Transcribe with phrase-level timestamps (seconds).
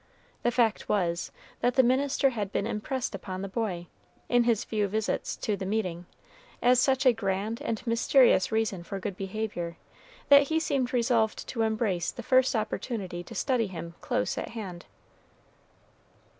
[0.41, 3.85] The fact was, that the minister had been impressed upon the boy,
[4.29, 6.07] in his few visits to the "meeting,"
[6.59, 9.77] as such a grand and mysterious reason for good behavior,
[10.29, 14.87] that he seemed resolved to embrace the first opportunity to study him close at hand.